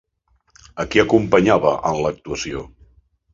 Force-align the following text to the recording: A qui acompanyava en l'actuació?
A 0.83 0.85
qui 0.95 1.01
acompanyava 1.03 1.75
en 1.91 2.01
l'actuació? 2.07 2.65